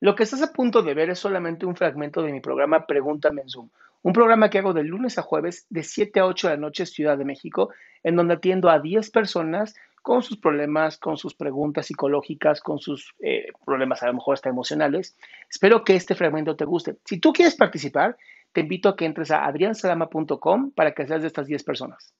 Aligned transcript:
Lo 0.00 0.14
que 0.14 0.24
estás 0.24 0.42
a 0.42 0.52
punto 0.52 0.82
de 0.82 0.94
ver 0.94 1.10
es 1.10 1.18
solamente 1.18 1.64
un 1.64 1.74
fragmento 1.74 2.22
de 2.22 2.32
mi 2.32 2.40
programa 2.40 2.86
Pregúntame 2.86 3.42
en 3.42 3.48
Zoom, 3.48 3.70
un 4.02 4.12
programa 4.12 4.50
que 4.50 4.58
hago 4.58 4.74
de 4.74 4.84
lunes 4.84 5.16
a 5.18 5.22
jueves 5.22 5.66
de 5.70 5.82
7 5.82 6.20
a 6.20 6.26
8 6.26 6.48
de 6.48 6.54
la 6.54 6.60
noche 6.60 6.84
Ciudad 6.84 7.16
de 7.16 7.24
México, 7.24 7.70
en 8.02 8.14
donde 8.14 8.34
atiendo 8.34 8.68
a 8.68 8.78
10 8.78 9.10
personas 9.10 9.74
con 10.02 10.22
sus 10.22 10.36
problemas, 10.36 10.98
con 10.98 11.16
sus 11.16 11.34
preguntas 11.34 11.86
psicológicas, 11.86 12.60
con 12.60 12.78
sus 12.78 13.14
eh, 13.20 13.46
problemas 13.64 14.02
a 14.02 14.06
lo 14.06 14.14
mejor 14.14 14.34
hasta 14.34 14.50
emocionales. 14.50 15.16
Espero 15.50 15.82
que 15.82 15.96
este 15.96 16.14
fragmento 16.14 16.54
te 16.54 16.64
guste. 16.64 16.96
Si 17.04 17.18
tú 17.18 17.32
quieres 17.32 17.56
participar, 17.56 18.16
te 18.52 18.60
invito 18.60 18.88
a 18.88 18.96
que 18.96 19.06
entres 19.06 19.30
a 19.30 19.44
adriansalama.com 19.46 20.70
para 20.72 20.92
que 20.92 21.06
seas 21.06 21.22
de 21.22 21.26
estas 21.26 21.46
10 21.46 21.64
personas. 21.64 22.14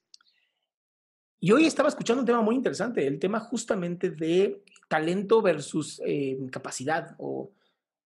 Y 1.38 1.52
hoy 1.52 1.66
estaba 1.66 1.91
escuchando 1.91 2.22
un 2.22 2.27
tema 2.27 2.41
muy 2.41 2.56
interesante, 2.56 3.06
el 3.06 3.20
tema 3.20 3.38
justamente 3.38 4.10
de 4.10 4.62
talento 4.88 5.42
versus 5.42 6.02
eh, 6.04 6.38
capacidad 6.50 7.14
o 7.19 7.50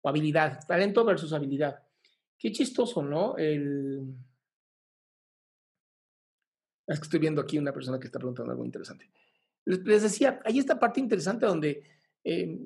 o 0.02 0.08
habilidad, 0.08 0.66
talento 0.66 1.04
versus 1.04 1.32
habilidad. 1.32 1.82
Qué 2.38 2.50
chistoso, 2.52 3.02
¿no? 3.02 3.36
Es 3.36 4.08
que 6.86 7.04
estoy 7.04 7.20
viendo 7.20 7.40
aquí 7.42 7.58
una 7.58 7.72
persona 7.72 8.00
que 8.00 8.06
está 8.06 8.18
preguntando 8.18 8.52
algo 8.52 8.64
interesante. 8.64 9.10
Les, 9.66 10.02
decía, 10.02 10.40
hay 10.44 10.58
esta 10.58 10.80
parte 10.80 11.00
interesante 11.00 11.46
donde 11.46 11.84
eh, 12.24 12.58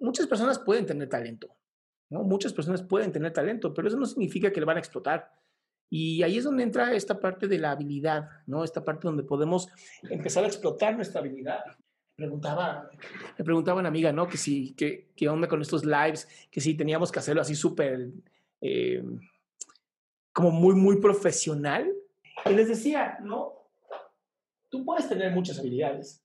muchas 0.00 0.26
personas 0.26 0.58
pueden 0.58 0.84
tener 0.84 1.08
talento, 1.08 1.56
¿no? 2.10 2.24
Muchas 2.24 2.52
personas 2.52 2.82
pueden 2.82 3.12
tener 3.12 3.32
talento, 3.32 3.72
pero 3.72 3.88
eso 3.88 3.96
no 3.96 4.06
significa 4.06 4.52
que 4.52 4.60
le 4.60 4.66
van 4.66 4.76
a 4.76 4.80
explotar. 4.80 5.30
Y 5.88 6.22
ahí 6.22 6.38
es 6.38 6.44
donde 6.44 6.64
entra 6.64 6.92
esta 6.94 7.20
parte 7.20 7.46
de 7.46 7.58
la 7.58 7.70
habilidad, 7.70 8.28
¿no? 8.46 8.64
Esta 8.64 8.84
parte 8.84 9.06
donde 9.06 9.22
podemos 9.22 9.68
empezar 10.10 10.42
a 10.44 10.48
explotar 10.48 10.96
nuestra 10.96 11.20
habilidad 11.20 11.62
preguntaba, 12.16 12.90
me 13.38 13.44
preguntaba 13.44 13.80
una 13.80 13.88
amiga, 13.88 14.12
¿no? 14.12 14.28
Que 14.28 14.36
si, 14.36 14.72
que, 14.74 15.10
que 15.16 15.28
onda 15.28 15.48
con 15.48 15.60
estos 15.60 15.84
lives, 15.84 16.28
que 16.50 16.60
si 16.60 16.74
teníamos 16.74 17.10
que 17.10 17.18
hacerlo 17.18 17.42
así 17.42 17.54
súper, 17.54 18.10
eh, 18.60 19.02
como 20.32 20.50
muy, 20.50 20.74
muy 20.74 21.00
profesional. 21.00 21.92
Y 22.46 22.50
les 22.50 22.68
decía, 22.68 23.18
¿no? 23.22 23.54
Tú 24.68 24.84
puedes 24.84 25.08
tener 25.08 25.32
muchas 25.32 25.58
habilidades. 25.58 26.22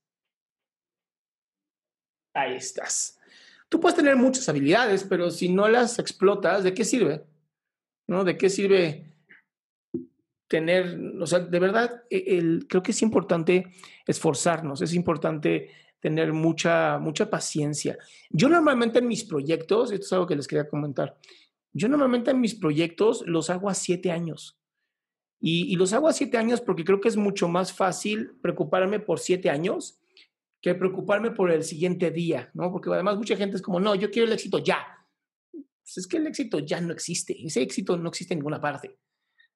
Ahí 2.34 2.56
estás. 2.56 3.20
Tú 3.70 3.80
puedes 3.80 3.96
tener 3.96 4.16
muchas 4.16 4.48
habilidades, 4.50 5.04
pero 5.04 5.30
si 5.30 5.50
no 5.50 5.68
las 5.68 6.00
explotas, 6.00 6.64
¿de 6.64 6.74
qué 6.74 6.84
sirve? 6.84 7.24
¿No? 8.08 8.24
¿De 8.24 8.38
qué 8.38 8.50
sirve 8.50 9.09
tener, 10.50 11.00
o 11.22 11.28
sea, 11.28 11.40
de 11.40 11.60
verdad, 11.60 12.04
e, 12.10 12.38
el, 12.38 12.66
creo 12.68 12.84
que 12.84 12.92
es 12.92 13.02
importante 13.02 13.68
esforzarnos, 14.06 14.82
es 14.82 14.94
importante 14.94 15.70
tener 16.02 16.34
mucha, 16.34 16.98
mucha 16.98 17.30
paciencia. 17.30 17.98
Yo 18.30 18.50
normalmente 18.50 19.00
en 19.00 19.08
mis 19.08 19.24
proyectos, 19.24 19.92
esto 19.92 20.06
es 20.06 20.14
algo 20.14 20.28
que 20.28 20.36
les 20.36 20.48
quería 20.48 20.68
comentar, 20.68 21.18
yo 21.72 21.88
normalmente 21.88 22.32
en 22.32 22.42
mis 22.42 22.56
proyectos 22.56 23.24
los 23.26 23.50
hago 23.50 23.70
a 23.70 23.76
siete 23.76 24.12
años. 24.12 24.58
Y, 25.40 25.72
y 25.72 25.76
los 25.76 25.94
hago 25.94 26.10
a 26.10 26.14
siete 26.14 26.38
años 26.38 26.60
porque 26.60 26.84
creo 26.84 27.00
que 27.00 27.08
es 27.08 27.16
mucho 27.16 27.48
más 27.48 27.72
fácil 27.72 28.32
preocuparme 28.42 29.00
por 29.00 29.20
siete 29.20 29.50
años 29.50 30.02
que 30.62 30.76
preocuparme 30.76 31.32
por 31.32 31.52
el 31.52 31.64
siguiente 31.64 32.12
día, 32.12 32.50
¿no? 32.54 32.72
Porque 32.72 32.90
además 32.90 33.18
mucha 33.18 33.38
gente 33.38 33.56
es 33.56 33.62
como, 33.62 33.80
no, 33.80 33.96
yo 33.96 34.12
quiero 34.12 34.28
el 34.28 34.34
éxito 34.34 34.60
ya. 34.60 34.86
Pues 35.52 35.98
es 35.98 36.08
que 36.08 36.18
el 36.18 36.28
éxito 36.28 36.60
ya 36.60 36.82
no 36.82 36.92
existe, 36.92 37.38
ese 37.46 37.62
éxito 37.62 37.96
no 37.98 38.10
existe 38.10 38.34
en 38.34 38.40
ninguna 38.40 38.60
parte. 38.60 38.98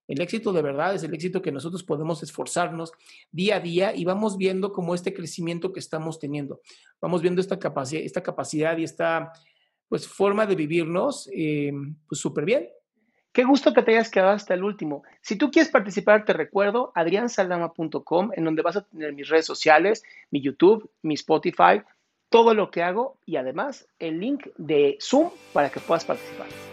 El 0.08 0.22
éxito 0.22 0.52
de 0.52 0.62
verdad 0.62 0.96
es 0.96 1.04
el 1.04 1.14
éxito 1.14 1.42
que 1.42 1.52
nosotros 1.52 1.84
podemos 1.84 2.22
esforzarnos 2.24 2.92
día 3.32 3.58
a 3.58 3.60
día 3.60 3.96
y 3.96 4.06
vamos 4.06 4.38
viendo 4.38 4.74
como 4.74 4.96
este 4.96 5.14
crecimiento 5.14 5.72
que 5.72 5.80
estamos 5.80 6.20
teniendo. 6.20 6.62
Vamos 7.02 7.22
viendo 7.22 7.42
esta 7.42 7.60
capacidad, 7.60 8.04
esta 8.04 8.22
capacidad 8.22 8.78
y 8.78 8.84
esta 8.84 9.32
pues, 9.88 10.08
forma 10.08 10.46
de 10.46 10.56
vivirnos 10.56 11.30
eh, 11.34 11.72
pues 12.08 12.20
súper 12.20 12.46
bien. 12.46 12.70
Qué 13.32 13.46
gusto 13.46 13.74
que 13.74 13.82
te 13.82 13.92
hayas 13.92 14.12
quedado 14.12 14.32
hasta 14.32 14.54
el 14.54 14.64
último. 14.64 15.04
Si 15.22 15.36
tú 15.36 15.50
quieres 15.50 15.72
participar, 15.72 16.24
te 16.24 16.34
recuerdo 16.34 16.92
adriansaldama.com, 16.94 18.30
en 18.36 18.44
donde 18.44 18.62
vas 18.62 18.76
a 18.76 18.86
tener 18.86 19.14
mis 19.14 19.28
redes 19.28 19.48
sociales, 19.48 20.04
mi 20.30 20.40
YouTube, 20.40 20.92
mi 21.02 21.16
Spotify, 21.16 21.82
todo 22.30 22.54
lo 22.54 22.70
que 22.70 22.84
hago 22.84 23.18
y 23.26 23.38
además 23.38 23.88
el 23.98 24.20
link 24.20 24.48
de 24.58 24.98
Zoom 25.02 25.30
para 25.52 25.72
que 25.72 25.80
puedas 25.80 26.06
participar. 26.06 26.73